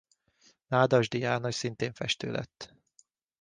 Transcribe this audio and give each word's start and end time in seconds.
Nádasdy 0.71 1.17
János 1.19 1.55
szintén 1.55 1.93
festő 1.93 2.31
lett. 2.31 2.73